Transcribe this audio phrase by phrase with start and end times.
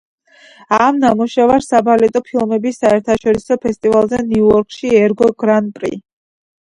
[0.85, 5.93] ამ ნამუშევარს საბალეტო ფილმების საერთაშორისო ფესტივალზე ნიუ-იორკში ერგო „გრან პრი“.